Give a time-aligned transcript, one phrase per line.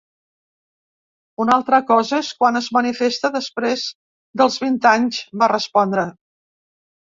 [1.45, 3.87] Una altra cosa és quan es manifesta després
[4.43, 6.11] dels vint anys, va respondre.